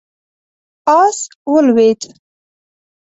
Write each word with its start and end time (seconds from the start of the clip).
آس 0.99 1.19
ولوېد. 1.51 2.01